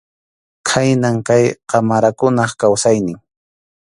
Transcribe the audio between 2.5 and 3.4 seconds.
kawsaynin.